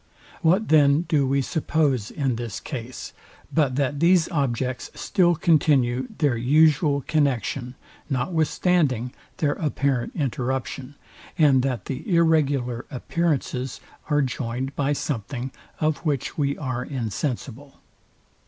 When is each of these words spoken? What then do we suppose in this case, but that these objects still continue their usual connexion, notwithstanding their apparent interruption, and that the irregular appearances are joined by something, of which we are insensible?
What 0.41 0.69
then 0.69 1.01
do 1.03 1.27
we 1.27 1.43
suppose 1.43 2.09
in 2.09 2.35
this 2.35 2.59
case, 2.59 3.13
but 3.53 3.75
that 3.75 3.99
these 3.99 4.27
objects 4.29 4.89
still 4.95 5.35
continue 5.35 6.07
their 6.17 6.35
usual 6.35 7.01
connexion, 7.05 7.75
notwithstanding 8.09 9.13
their 9.37 9.51
apparent 9.53 10.15
interruption, 10.15 10.95
and 11.37 11.61
that 11.61 11.85
the 11.85 12.11
irregular 12.11 12.87
appearances 12.89 13.79
are 14.09 14.23
joined 14.23 14.75
by 14.75 14.93
something, 14.93 15.51
of 15.79 15.97
which 15.99 16.35
we 16.35 16.57
are 16.57 16.83
insensible? 16.83 17.79